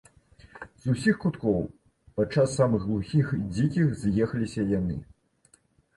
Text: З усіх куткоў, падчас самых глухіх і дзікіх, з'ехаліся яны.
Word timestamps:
З 0.85 0.93
усіх 0.93 1.17
куткоў, 1.25 1.59
падчас 2.19 2.57
самых 2.61 2.87
глухіх 2.89 3.25
і 3.37 3.43
дзікіх, 3.55 3.95
з'ехаліся 4.01 4.61
яны. 4.79 4.99